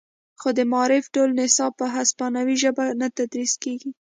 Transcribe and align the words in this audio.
خو 0.39 0.47
د 0.57 0.59
معارف 0.71 1.05
ټول 1.15 1.29
نصاب 1.39 1.71
په 1.79 1.85
هسپانوي 1.95 2.55
ژبه 2.63 2.85
نه 3.01 3.07
تدریس 3.17 3.53
کیږي 3.63 3.91